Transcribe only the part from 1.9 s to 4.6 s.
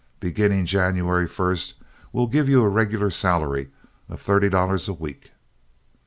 we'll give you a regular salary of thirty